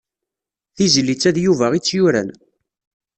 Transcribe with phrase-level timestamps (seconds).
[0.75, 2.29] Tizlit-a d Yuba i tt-yuran.